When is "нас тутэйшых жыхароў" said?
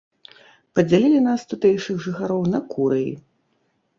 1.25-2.41